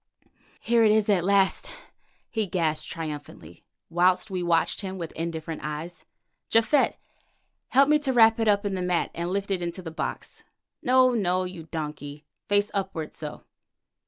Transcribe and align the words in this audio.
"Here 0.59 0.83
it 0.83 0.91
is 0.91 1.07
at 1.09 1.23
last," 1.23 1.69
he 2.31 2.47
gasped 2.47 2.87
triumphantly, 2.89 3.63
whilst 3.87 4.31
we 4.31 4.41
watched 4.41 4.81
him 4.81 4.97
with 4.97 5.11
indifferent 5.11 5.61
eyes. 5.63 6.05
"Japhet, 6.49 6.95
help 7.67 7.87
me 7.87 7.99
to 7.99 8.11
wrap 8.11 8.39
it 8.39 8.47
up 8.47 8.65
in 8.65 8.73
the 8.73 8.81
mat 8.81 9.11
and 9.13 9.29
lift 9.29 9.51
it 9.51 9.61
into 9.61 9.83
the 9.83 9.91
box. 9.91 10.43
No, 10.81 11.11
no, 11.13 11.43
you 11.43 11.65
donkey—face 11.69 12.71
upward—so. 12.73 13.43